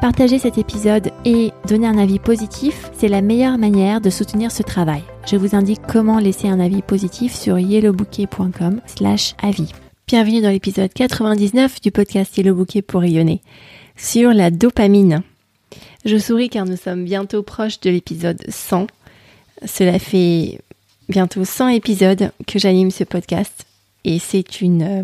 [0.00, 4.62] Partager cet épisode et donner un avis positif, c'est la meilleure manière de soutenir ce
[4.62, 5.02] travail.
[5.26, 9.72] Je vous indique comment laisser un avis positif sur yellowbouquet.com slash avis.
[10.06, 13.40] Bienvenue dans l'épisode 99 du podcast Yellow Bouquet pour rayonner
[13.96, 15.22] sur la dopamine.
[16.04, 18.88] Je souris car nous sommes bientôt proches de l'épisode 100.
[19.64, 20.60] Cela fait
[21.08, 23.64] bientôt 100 épisodes que j'anime ce podcast
[24.04, 25.02] et c'est une euh,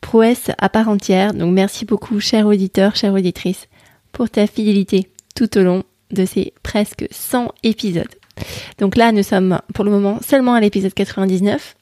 [0.00, 1.34] prouesse à part entière.
[1.34, 3.66] Donc merci beaucoup, chers auditeurs, chères auditrices,
[4.16, 8.14] pour ta fidélité tout au long de ces presque 100 épisodes.
[8.78, 11.76] Donc là, nous sommes pour le moment seulement à l'épisode 99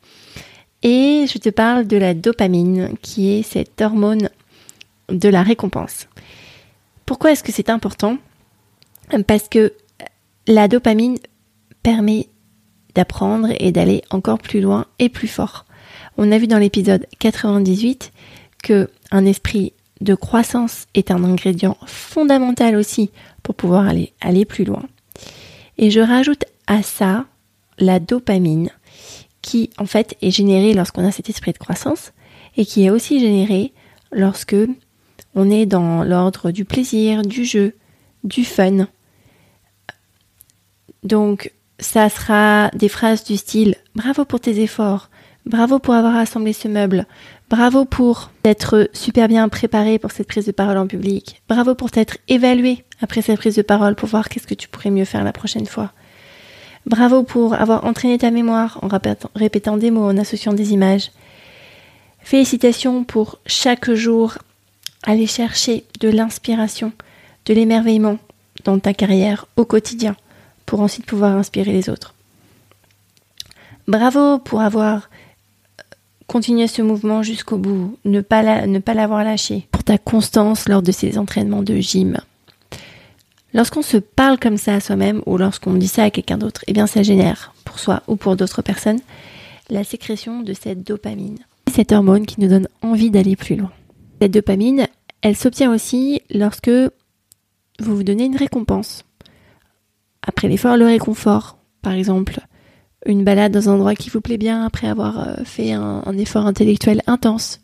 [0.82, 4.30] et je te parle de la dopamine qui est cette hormone
[5.10, 6.08] de la récompense.
[7.06, 8.18] Pourquoi est-ce que c'est important?
[9.28, 9.72] Parce que
[10.48, 11.18] la dopamine
[11.84, 12.26] permet
[12.96, 15.66] d'apprendre et d'aller encore plus loin et plus fort.
[16.16, 18.10] On a vu dans l'épisode 98
[18.64, 23.10] que un esprit de croissance est un ingrédient fondamental aussi
[23.42, 24.82] pour pouvoir aller, plus loin.
[25.78, 27.26] Et je rajoute à ça
[27.78, 28.70] la dopamine
[29.42, 32.12] qui en fait est générée lorsqu'on a cet esprit de croissance
[32.56, 33.72] et qui est aussi générée
[34.12, 34.56] lorsque
[35.34, 37.74] on est dans l'ordre du plaisir, du jeu,
[38.22, 38.86] du fun.
[41.02, 45.10] Donc ça sera des phrases du style bravo pour tes efforts,
[45.46, 47.06] bravo pour avoir assemblé ce meuble,
[47.50, 51.42] Bravo pour être super bien préparé pour cette prise de parole en public.
[51.48, 54.90] Bravo pour t'être évalué après cette prise de parole pour voir qu'est-ce que tu pourrais
[54.90, 55.92] mieux faire la prochaine fois.
[56.86, 58.88] Bravo pour avoir entraîné ta mémoire en
[59.34, 61.12] répétant des mots, en associant des images.
[62.20, 64.38] Félicitations pour chaque jour
[65.02, 66.92] aller chercher de l'inspiration,
[67.46, 68.18] de l'émerveillement
[68.64, 70.16] dans ta carrière au quotidien
[70.64, 72.14] pour ensuite pouvoir inspirer les autres.
[73.86, 75.10] Bravo pour avoir
[76.26, 80.82] continuer ce mouvement jusqu'au bout, ne pas, ne pas l'avoir lâché, pour ta constance lors
[80.82, 82.18] de ces entraînements de gym.
[83.52, 86.72] Lorsqu'on se parle comme ça à soi-même ou lorsqu'on dit ça à quelqu'un d'autre, eh
[86.72, 89.00] bien ça génère, pour soi ou pour d'autres personnes,
[89.70, 91.38] la sécrétion de cette dopamine.
[91.72, 93.70] Cette hormone qui nous donne envie d'aller plus loin.
[94.20, 94.86] Cette dopamine,
[95.22, 99.04] elle s'obtient aussi lorsque vous vous donnez une récompense.
[100.26, 102.40] Après l'effort, le réconfort, par exemple,
[103.06, 106.46] une balade dans un endroit qui vous plaît bien après avoir euh, fait un, effort
[106.46, 107.60] intellectuel intense.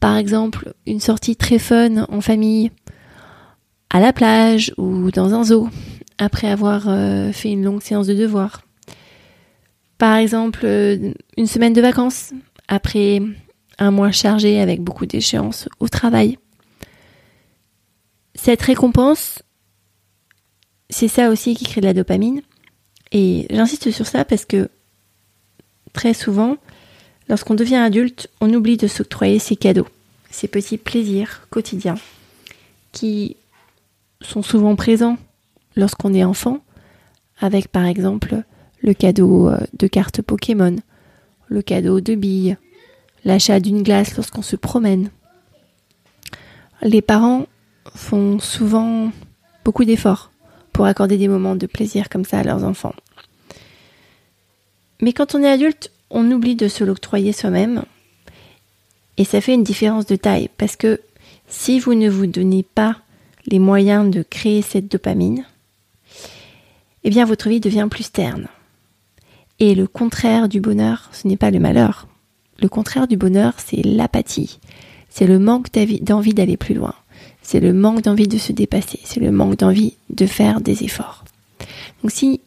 [0.00, 2.70] Par exemple, une sortie très fun en famille
[3.90, 5.68] à la plage ou dans un zoo
[6.18, 8.62] après avoir euh, fait une longue séance de devoirs.
[9.98, 12.32] Par exemple, euh, une semaine de vacances
[12.68, 13.20] après
[13.78, 16.38] un mois chargé avec beaucoup d'échéances au travail.
[18.34, 19.42] Cette récompense,
[20.90, 22.42] c'est ça aussi qui crée de la dopamine.
[23.12, 24.68] Et j'insiste sur ça parce que
[25.92, 26.56] très souvent,
[27.28, 29.88] lorsqu'on devient adulte, on oublie de s'octroyer ces cadeaux,
[30.30, 31.96] ces petits plaisirs quotidiens
[32.92, 33.36] qui
[34.20, 35.18] sont souvent présents
[35.76, 36.60] lorsqu'on est enfant,
[37.38, 38.42] avec par exemple
[38.82, 40.76] le cadeau euh, de cartes Pokémon,
[41.48, 42.56] le cadeau de billes,
[43.24, 45.10] l'achat d'une glace lorsqu'on se promène.
[46.82, 47.46] Les parents
[47.94, 49.10] font souvent
[49.64, 50.30] beaucoup d'efforts
[50.76, 52.92] pour accorder des moments de plaisir comme ça à leurs enfants.
[55.00, 57.84] Mais quand on est adulte, on oublie de se l'octroyer soi-même.
[59.16, 61.00] Et ça fait une différence de taille parce que
[61.48, 62.96] si vous ne vous donnez pas
[63.46, 65.46] les moyens de créer cette dopamine,
[67.04, 68.46] eh bien votre vie devient plus terne.
[69.58, 72.06] Et le contraire du bonheur, ce n'est pas le malheur.
[72.60, 74.58] Le contraire du bonheur, c'est l'apathie.
[75.08, 75.68] C'est le manque
[76.02, 76.94] d'envie d'aller plus loin
[77.46, 81.24] c'est le manque d'envie de se dépasser, c'est le manque d'envie de faire des efforts.
[82.02, 82.40] Donc si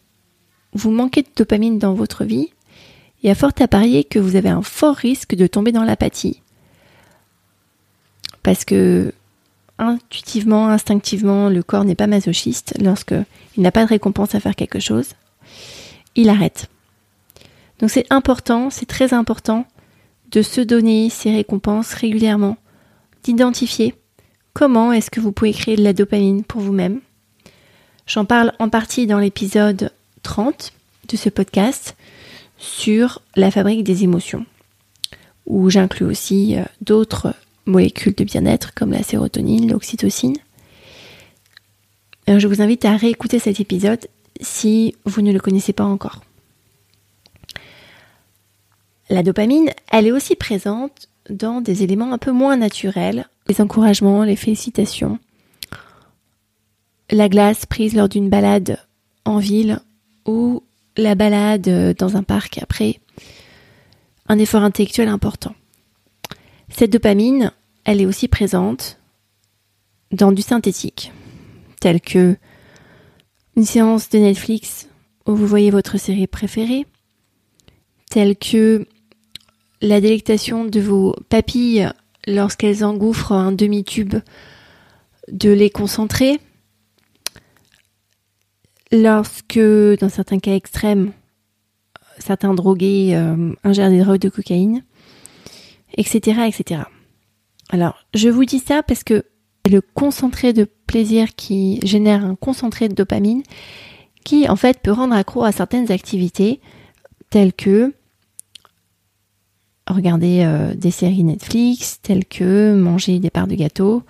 [0.73, 2.49] vous manquez de dopamine dans votre vie,
[3.23, 5.85] il y a fort à parier que vous avez un fort risque de tomber dans
[5.85, 6.41] l'apathie.
[8.43, 9.13] Parce que
[9.77, 13.15] intuitivement, instinctivement, le corps n'est pas masochiste lorsque
[13.55, 15.13] il n'a pas de récompense à faire quelque chose.
[16.15, 16.69] Il arrête.
[17.79, 19.65] Donc c'est important, c'est très important
[20.31, 22.57] de se donner ces récompenses régulièrement,
[23.23, 23.95] d'identifier
[24.53, 27.01] Comment est-ce que vous pouvez créer de la dopamine pour vous-même?
[28.07, 29.91] J'en parle en partie dans l'épisode
[30.23, 30.73] 30
[31.07, 31.95] de ce podcast
[32.57, 34.45] sur la fabrique des émotions,
[35.45, 37.35] où j'inclus aussi euh, d'autres
[37.65, 40.37] molécules de bien-être comme la sérotonine, l'oxytocine.
[42.27, 44.07] je vous invite à réécouter cet épisode
[44.41, 46.21] si vous ne le connaissez pas encore.
[49.09, 54.23] La dopamine, elle est aussi présente dans des éléments un peu moins naturels, les encouragements,
[54.23, 55.19] les félicitations,
[57.11, 58.79] la glace prise lors d'une balade
[59.25, 59.79] en ville
[60.25, 60.63] ou
[60.97, 62.99] la balade dans un parc après
[64.27, 65.55] un effort intellectuel important.
[66.69, 67.51] Cette dopamine,
[67.83, 68.99] elle est aussi présente
[70.11, 71.11] dans du synthétique,
[71.79, 72.37] tel que
[73.55, 74.87] une séance de Netflix
[75.25, 76.85] où vous voyez votre série préférée,
[78.09, 78.87] tel que
[79.81, 81.89] la délectation de vos papilles
[82.27, 84.15] lorsqu'elles engouffrent un demi-tube
[85.31, 86.39] de lait concentré,
[88.91, 91.11] lorsque, dans certains cas extrêmes,
[92.17, 94.83] certains drogués euh, ingèrent des drogues de cocaïne,
[95.95, 96.81] etc., etc.
[97.69, 99.23] Alors, je vous dis ça parce que
[99.69, 103.43] le concentré de plaisir qui génère un concentré de dopamine
[104.23, 106.59] qui, en fait, peut rendre accro à certaines activités
[107.29, 107.93] telles que
[109.89, 114.03] regarder euh, des séries Netflix, telles que manger des parts de gâteau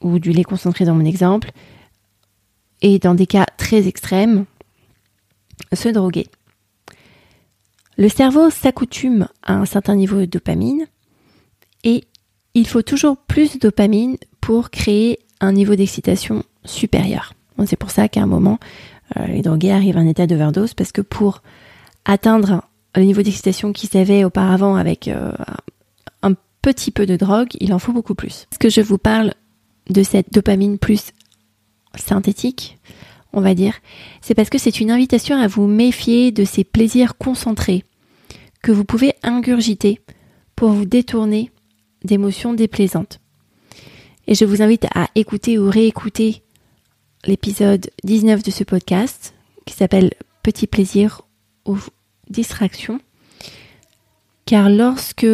[0.00, 1.52] ou du lait concentré dans mon exemple,
[2.80, 4.44] et dans des cas très extrêmes,
[5.72, 6.26] se droguer.
[7.96, 10.86] Le cerveau s'accoutume à un certain niveau de dopamine
[11.84, 12.04] et
[12.54, 17.34] il faut toujours plus de dopamine pour créer un niveau d'excitation supérieur.
[17.66, 18.58] C'est pour ça qu'à un moment,
[19.16, 21.42] euh, les drogués arrivent à un état d'overdose parce que pour
[22.04, 25.32] atteindre le niveau d'excitation qu'ils avaient auparavant avec euh,
[26.22, 28.46] un petit peu de drogue, il en faut beaucoup plus.
[28.52, 29.34] Est-ce que je vous parle
[29.90, 31.12] de cette dopamine plus
[31.96, 32.78] synthétique,
[33.32, 33.74] on va dire,
[34.20, 37.84] c'est parce que c'est une invitation à vous méfier de ces plaisirs concentrés
[38.62, 40.00] que vous pouvez ingurgiter
[40.54, 41.50] pour vous détourner
[42.04, 43.20] d'émotions déplaisantes.
[44.26, 46.42] Et je vous invite à écouter ou réécouter
[47.24, 49.34] l'épisode 19 de ce podcast
[49.64, 50.12] qui s'appelle
[50.42, 51.22] Petit plaisir
[51.66, 51.78] ou
[52.28, 53.00] distraction.
[54.46, 55.26] Car lorsque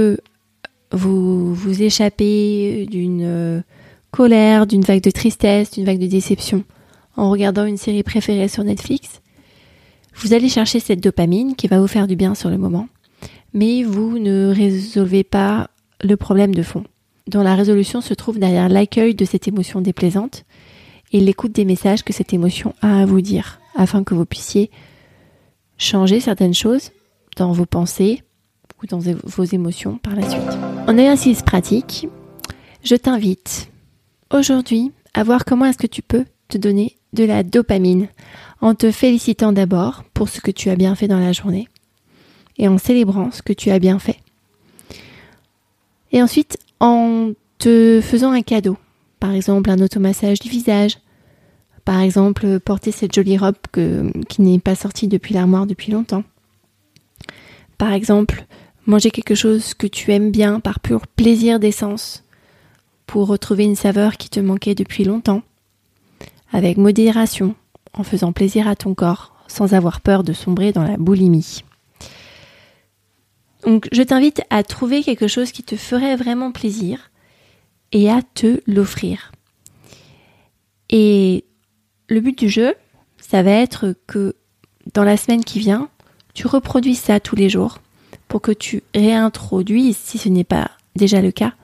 [0.93, 3.61] vous vous échappez d'une euh,
[4.11, 6.65] colère, d'une vague de tristesse, d'une vague de déception
[7.17, 9.21] en regardant une série préférée sur Netflix,
[10.15, 12.89] vous allez chercher cette dopamine qui va vous faire du bien sur le moment,
[13.55, 15.71] mais vous ne résolvez pas
[16.03, 16.85] le problème de fond,
[17.27, 20.45] dont la résolution se trouve derrière l'accueil de cette émotion déplaisante
[21.13, 24.71] et l'écoute des messages que cette émotion a à vous dire, afin que vous puissiez
[25.79, 26.91] changer certaines choses
[27.37, 28.23] dans vos pensées
[28.83, 30.59] ou dans vos émotions par la suite.
[30.87, 32.09] En exercice pratique,
[32.85, 33.71] je t'invite
[34.33, 38.09] aujourd'hui à voir comment est-ce que tu peux te donner de la dopamine
[38.61, 41.69] en te félicitant d'abord pour ce que tu as bien fait dans la journée
[42.59, 44.19] et en célébrant ce que tu as bien fait.
[46.13, 48.77] Et ensuite en te faisant un cadeau,
[49.21, 50.99] par exemple un automassage du visage,
[51.89, 53.57] par exemple porter cette jolie robe
[54.29, 56.23] qui n'est pas sortie depuis l'armoire depuis longtemps.
[57.79, 58.45] Par exemple,
[58.85, 62.25] manger quelque chose que tu aimes bien par pur plaisir d'essence
[63.07, 65.41] pour retrouver une saveur qui te manquait depuis longtemps,
[66.53, 67.55] avec modération,
[67.95, 71.65] en faisant plaisir à ton corps, sans avoir peur de sombrer dans la boulimie.
[73.65, 77.11] Donc je t'invite à trouver quelque chose qui te ferait vraiment plaisir
[77.93, 79.33] et à te l'offrir.
[82.09, 82.75] Le but du jeu,
[83.19, 84.35] ça va être que
[84.95, 85.89] dans la semaine qui vient,
[86.35, 87.81] tu reproduis ça tous les jours
[88.29, 91.55] pour que tu réintroduises, si ce n'est pas déjà le cas,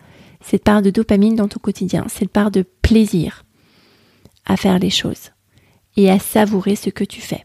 [0.40, 3.44] cette part de dopamine dans ton quotidien, cette part de plaisir
[4.44, 5.30] à faire les choses
[5.96, 7.44] et à savourer ce que tu fais.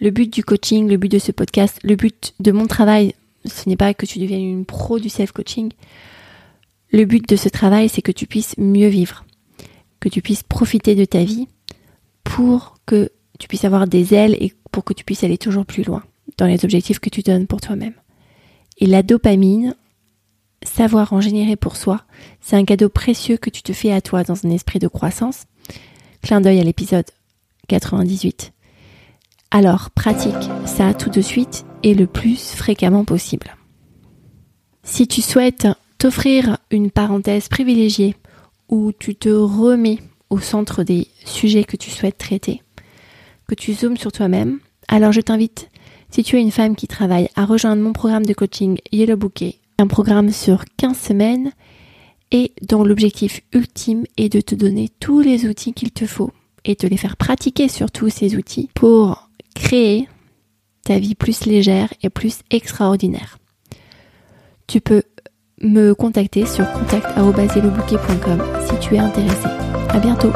[0.00, 3.14] Le but du coaching, le but de ce podcast, le but de mon travail,
[3.44, 5.72] ce n'est pas que tu deviennes une pro du self-coaching.
[6.92, 9.24] Le but de ce travail, c'est que tu puisses mieux vivre,
[10.00, 11.48] que tu puisses profiter de ta vie
[12.26, 15.84] pour que tu puisses avoir des ailes et pour que tu puisses aller toujours plus
[15.84, 16.02] loin
[16.36, 17.94] dans les objectifs que tu donnes pour toi-même.
[18.78, 19.74] Et la dopamine,
[20.62, 22.02] savoir en générer pour soi,
[22.40, 25.44] c'est un cadeau précieux que tu te fais à toi dans un esprit de croissance.
[26.22, 27.06] Clin d'œil à l'épisode
[27.68, 28.52] 98.
[29.50, 30.34] Alors pratique
[30.66, 33.56] ça tout de suite et le plus fréquemment possible.
[34.82, 35.68] Si tu souhaites
[35.98, 38.16] t'offrir une parenthèse privilégiée
[38.68, 42.62] où tu te remets au centre des sujets que tu souhaites traiter,
[43.48, 45.70] que tu zoomes sur toi-même, alors je t'invite,
[46.10, 49.56] si tu es une femme qui travaille, à rejoindre mon programme de coaching Yellow Bouquet
[49.78, 51.52] un programme sur 15 semaines
[52.32, 56.32] et dont l'objectif ultime est de te donner tous les outils qu'il te faut
[56.64, 60.08] et te les faire pratiquer sur tous ces outils pour créer
[60.84, 63.38] ta vie plus légère et plus extraordinaire.
[64.66, 65.02] Tu peux
[65.60, 69.75] me contacter sur contact.com si tu es intéressé.
[69.96, 70.30] À bientôt!